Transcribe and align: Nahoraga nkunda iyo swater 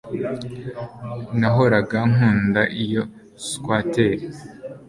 Nahoraga 1.39 1.97
nkunda 2.11 2.61
iyo 2.83 3.03
swater 3.47 4.17